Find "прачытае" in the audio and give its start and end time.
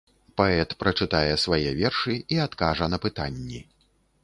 0.83-1.35